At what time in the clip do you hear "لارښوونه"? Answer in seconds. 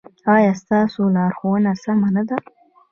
1.15-1.71